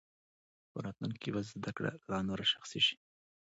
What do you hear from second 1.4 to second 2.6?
زده کړه لا نوره